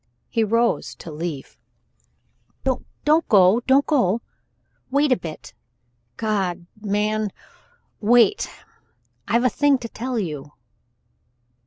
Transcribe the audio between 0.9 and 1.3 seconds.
to